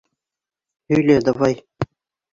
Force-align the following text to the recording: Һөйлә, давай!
Һөйлә, 0.93 1.21
давай! 1.29 1.59